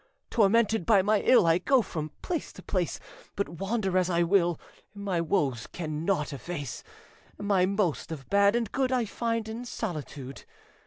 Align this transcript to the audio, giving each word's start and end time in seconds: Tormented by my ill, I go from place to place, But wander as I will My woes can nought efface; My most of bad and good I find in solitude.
Tormented 0.31 0.83
by 0.87 1.03
my 1.03 1.19
ill, 1.19 1.45
I 1.45 1.59
go 1.59 1.83
from 1.83 2.09
place 2.23 2.51
to 2.53 2.63
place, 2.63 2.99
But 3.35 3.47
wander 3.47 3.99
as 3.99 4.09
I 4.09 4.23
will 4.23 4.59
My 4.95 5.21
woes 5.21 5.67
can 5.67 6.05
nought 6.05 6.33
efface; 6.33 6.81
My 7.37 7.67
most 7.67 8.11
of 8.11 8.27
bad 8.27 8.55
and 8.55 8.71
good 8.71 8.91
I 8.91 9.05
find 9.05 9.47
in 9.47 9.63
solitude. 9.63 10.43